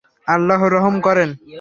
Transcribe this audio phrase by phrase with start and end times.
[0.27, 1.29] আল্লাহ রহম করেন।